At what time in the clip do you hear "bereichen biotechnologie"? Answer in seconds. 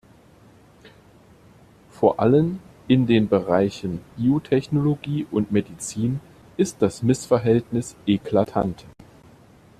3.29-5.27